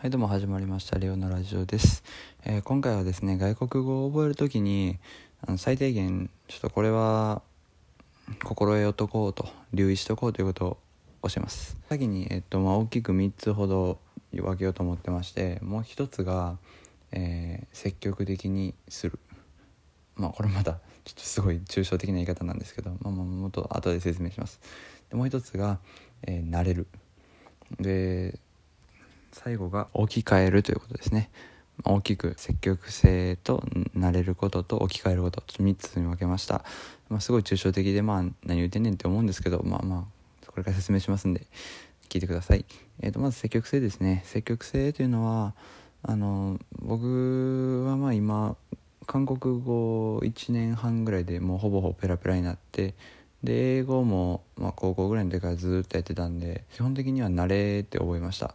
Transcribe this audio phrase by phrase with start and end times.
[0.00, 0.98] はいどうも始まりました。
[0.98, 2.02] レオのラジオです、
[2.46, 4.98] えー、今回はですね外国語を覚えるときに
[5.46, 7.42] あの最低限ちょっとこれは
[8.42, 10.78] 心得をとこうと留意しとこうということ
[11.22, 11.76] を教えます。
[11.90, 13.98] 先に、えっとまあ、大きく3つほど
[14.32, 16.56] 分けようと思ってましてもう一つが、
[17.12, 19.18] えー、積極的にする。
[20.16, 24.62] まあこれまたちょっとすごい抽象的な言い方なんですけど、まあ、もっと後で説明します。
[25.10, 25.78] でもう一つが、
[26.22, 26.86] えー、慣れる。
[27.78, 28.40] で
[29.32, 31.30] 最後が置き換えるということですね。
[31.84, 33.62] 大きく積極性と
[33.96, 36.64] 慣れることと置き換えること3つに分けました、
[37.08, 41.46] まあ、すごい抽象的でまあ何言うてんねんって思うんですけどまあまあこれから説明しますんで
[42.08, 42.64] 聞いてください、
[43.00, 44.22] えー、とまず積極性ですね。
[44.26, 45.54] 積極性というのは
[46.02, 48.56] あの僕はまあ今
[49.06, 52.94] 韓国語1年半ぐらいでもうほぼほぼペラペラになって
[53.42, 58.54] で英語も、まあ、高校ぐらいの時からずっとやってたんで基本的には慣れで覚えました。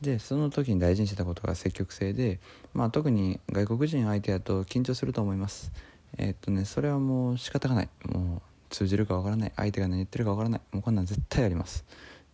[0.00, 2.38] でその時に大事にしてたことが積極性で、
[2.74, 5.72] まあ、特に外国人相手だと緊張すると思います。
[6.18, 7.88] えー、っとねそれはもう仕方がない。
[8.04, 9.52] もう通じるかわからない。
[9.56, 10.60] 相手が何言ってるかわからない。
[10.72, 11.84] もうこんなん絶対あります。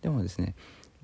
[0.00, 0.54] でもですね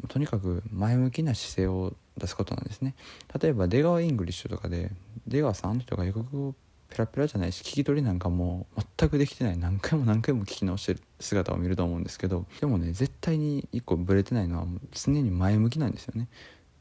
[0.08, 2.94] とにかく前向きな姿勢を出すことなんですね。
[3.40, 4.90] 例えば出川 English とかで
[5.26, 6.54] 出川さんあの人が外国語
[6.88, 8.66] ペラペラじゃないし聞き取りなんかも
[8.98, 9.58] 全くできてない。
[9.58, 16.28] 何回も何回も聞き直してる姿を見ると思うんですけどでもね絶対に一個ブレてないのは常に前向きなんですよね。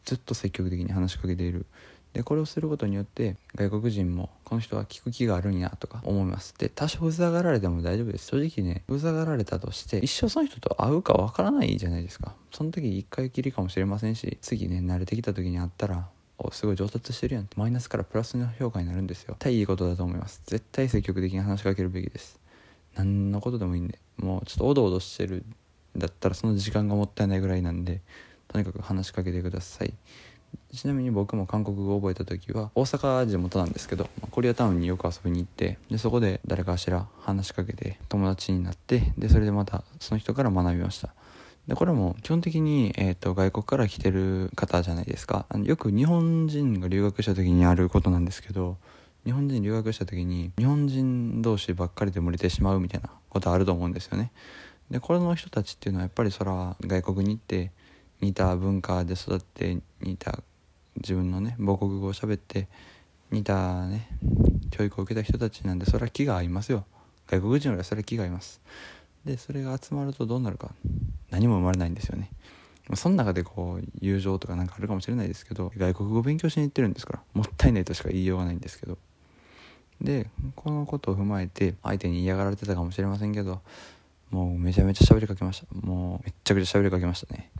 [0.07, 1.65] ずっと積極的に話しかけている。
[2.13, 6.55] でこれをすることによって外国人もこの人は聞く気があるんやとか思います。
[6.57, 8.27] で多少うざがられても大丈夫です。
[8.27, 12.33] 正直ねうざがられたとして一生その人と会うかわからないじゃないですか。
[12.51, 19.33] その時一回きりかもしれませんし次ね慣れてきた時に会ったらおすごい上達してるやんマイナスからプラスの評価になるんですよ。
[19.33, 20.41] 絶対いいことだと思います。
[20.45, 22.39] 絶対積極的に話しかけるべきです。
[22.95, 23.99] 何のことでもいいんで。
[24.15, 25.43] もうちょっとおどおどしてる
[25.95, 28.01] だったらその時間がもったいないぐらいなんで
[28.47, 29.93] とにかく話しかけてください。
[30.73, 41.13] ちなみに僕も韓国語を覚えた時は大阪地元なんですけどコリアタウンによく遊びに行ってでそこで誰かしら話しかけて友達になってでそれでまたその人から学びました。
[41.67, 45.45] でこれも基本的に、えーと、外国から来てる方じゃないですか。
[45.49, 48.77] あのよく日本人が留学した時にあることなんですけど
[49.25, 54.31] 日本人留学した時に日本人同士ばっかりで漏れてしまうみたいなことあると思うんですよね。
[54.89, 57.71] でこれの人たちっていうのはやっぱりそら外国に行って
[58.21, 60.43] 似た文化で育って似た
[60.97, 62.67] 自分のね母国語を喋って
[63.31, 64.07] 似たね
[64.71, 66.85] 教育を受けた人たちなんでそれは気が合いますよ。
[67.27, 68.61] 外国人よりはそれは気が合います。
[69.25, 70.71] でそれが集まるとどうなるか。
[71.29, 72.29] 何も生まれないんですよね。
[72.95, 78.97] その中でこう友情とかなんかあるかもしれないですけど外国語勉強しに行ってるんですからもったいないとしか言いようがないんですけど。
[79.99, 83.61] でこのことを踏まえて相手に嫌がられてたかもしれませんけど
[84.29, 85.67] もうめちゃめちゃ喋りかけました。
[85.75, 87.51] もうめっちゃくちゃ喋りかけましたね。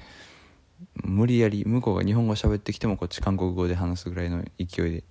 [1.04, 5.04] 無理やり向こうが日本語喋ってきてもこっち韓国語で話すぐらいの勢いで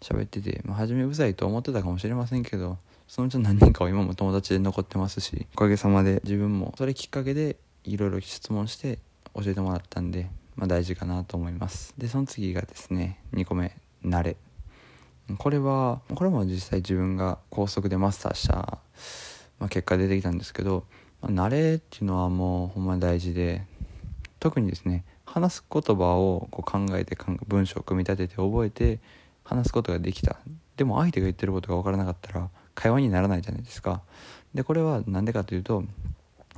[0.00, 2.78] 喋ってて、まあ、初めうざいと思ってたかもしれませんけど
[3.08, 8.98] そのうち何人かは今も友達で残ってますしおかげさまで自分もそれきっかけでいろいろ質問して
[9.34, 11.94] 教えてもらったんで、まあ、大事かなと思います。
[11.98, 14.36] でその次がですね2個目慣れ。
[15.38, 18.78] これはこれも実際自分が高速でマスターした、
[19.58, 20.84] まあ、結果出てきたんですけど、
[21.22, 23.64] まあ、慣れっていうのはもうほんまに大事で
[24.38, 27.18] 特にですね話す言葉をこう考えて
[27.48, 29.00] 文章を組み立てて覚えて
[29.42, 30.36] 話すことができた。
[30.76, 34.00] でも相手が言ってることが分からなかったら会話にならないじゃないですか。
[34.54, 35.82] でこれは何でかというと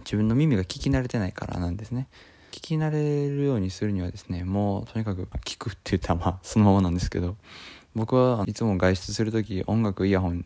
[0.00, 2.06] 自分の耳が聞き慣れてないからなんですね。
[2.52, 7.36] 聞き慣れるようにするにはですねもうとにかく聞くって言ったらまあそのままなんですけど
[7.94, 10.44] 僕はいつも外出する時音楽イヤホン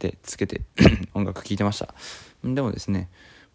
[0.00, 0.62] でつけて
[1.14, 1.94] 音楽聴いてました。
[2.42, 3.08] でもですね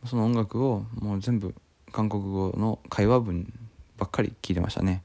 [0.05, 1.53] その音楽をもう全部
[1.91, 3.53] 韓国語の会話文
[3.97, 5.03] ばっかり聞いてましたね。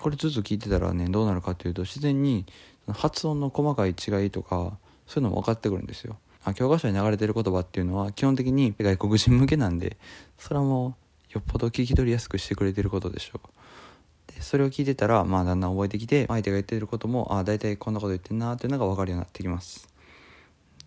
[0.00, 2.44] これずっと聞いてたらねどうなるかというと自然に
[2.92, 6.16] 発音の細かい違いとかそういうのも分かってくるんですよ。
[6.54, 9.96] 教科書に流れてる言葉っていうのは基本的に外国人向けなんで
[10.38, 14.34] それはもうよっぽど聞き取りやすくしてくれてることでしょう。
[14.34, 19.88] でそれを聞いてたらまあだんだん覚えてきて相手が言ってることもああ大体こんなこと言ってんなっていうのが分かるようになってきます。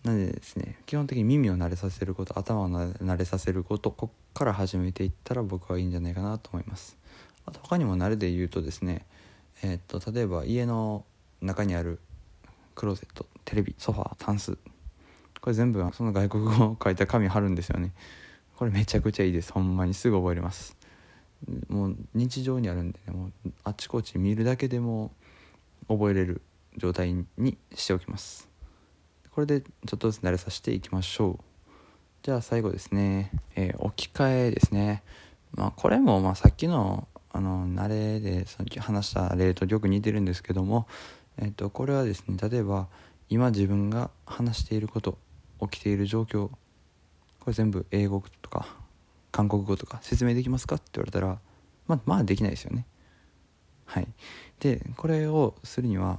[0.04, 6.96] なのでですね基本的に耳を慣れさせること頭を慣れさせることこっから始めていったら僕はいいんじゃないかなと思います。
[7.48, 9.04] あと他にも慣れで言うとですね
[9.62, 11.04] えー、っと例えば家の
[11.40, 11.98] 中にある
[12.74, 14.56] クローゼットテレビソファータンス。
[15.40, 17.92] これ全部その外国語を書いた紙貼るんですよね。
[18.56, 19.52] これめちゃくちゃいいです。
[19.52, 20.76] ほんまにすぐ覚えれます。
[21.68, 25.12] もう日常にあるんで、ね、もうあっちこっち見るだけでも
[25.88, 26.42] 覚えれる
[26.76, 28.48] 状態にしておきます。
[29.30, 31.44] これでちょっとずつ慣れさせていきましょう。
[32.22, 35.02] じゃあ最後ですね、えー、置き換えですね。
[35.52, 40.86] まあこれもまあさっきのあの慣れでさっき話した例とよく似てるんですけども、
[41.36, 42.88] えっ、とこれはですね例えば
[43.28, 45.18] 今自分が話していること
[45.60, 46.56] 起きている状況こ
[47.48, 48.66] れ全部英語とか
[49.30, 51.38] 韓国語とか説明できますかって言われたら
[51.86, 52.86] まあまあできないですよね。
[53.84, 54.06] はい、
[54.60, 56.18] でこれをするには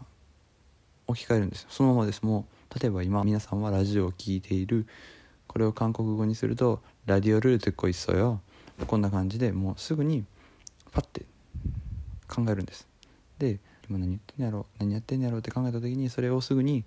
[1.05, 2.23] 置き換えるんですそのままです。
[2.23, 2.45] も
[2.75, 4.87] う例えば今皆さんはラジオを聴いている。
[5.47, 8.39] これを韓国語にすると「ラディオルーテ構いっそよ」
[8.85, 10.23] こんな感じでもうすぐに
[10.91, 11.25] 「パッて
[12.27, 12.87] 考えるんです。
[13.37, 13.59] で
[13.89, 16.83] 今何言ってんやろ何やってんやろうって考えた時にそれをすぐに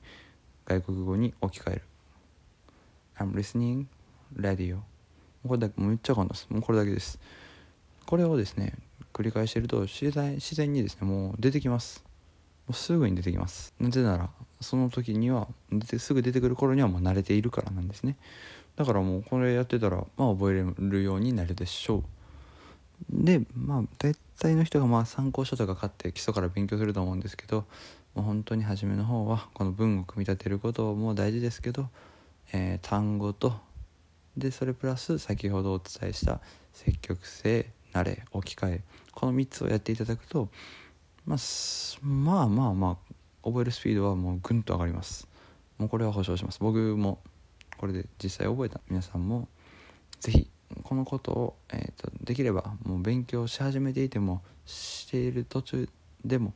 [0.66, 1.82] 外国語に置き換える。
[3.18, 3.86] I'm listening
[4.36, 4.78] radio.
[5.46, 6.46] これだけもうめっちゃ簡単です。
[6.50, 7.18] もうこれだけです。
[8.06, 8.74] これをですね
[9.12, 12.04] 繰り返してると自然自然にですねもう出てきます。
[12.66, 13.74] もうすぐに出てきます。
[13.80, 18.16] なぜならその時には出てすぐ出てくる頃にはもう慣れているからなんですね。
[18.76, 22.04] だからもうこれやってたらまあ覚えれるようになるでしょう。
[23.10, 27.64] でまあ大体の人がまあ参考書とか買って基礎から勉強すると思うんですけど
[28.14, 31.88] もう本当に初めの方はこの文を組み立てることも大事ですけど、
[32.52, 33.54] えー、単語と
[34.36, 36.40] でそれプラス先ほどお伝えした
[36.72, 38.80] 積極性慣れ置き換え
[39.12, 40.48] この3つをやっていただくと、
[41.26, 41.38] まあ、
[42.02, 42.98] まあまあま
[43.44, 45.28] あ覚えるスピードはもうぐんと上がります。
[45.78, 46.58] もうこれは保証します。
[46.60, 47.18] 僕も
[47.76, 49.48] これで実際覚えた皆さんも
[50.20, 50.48] 是非
[50.82, 55.88] このことを、えーと、できればもう勉強し始めていてもしている途中
[56.24, 56.52] でも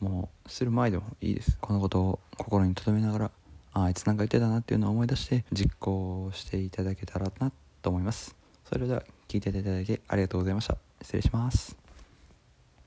[0.00, 1.58] もうする前でもいいです。
[1.60, 3.30] このことを心に留めながら
[3.72, 7.52] ああいつなんか言ってたなっていうのを思い出して実行していただけたらな
[7.82, 8.36] と思います。
[8.64, 10.76] それでは聞いていただいてありがとうございました。
[11.02, 11.83] 失礼します。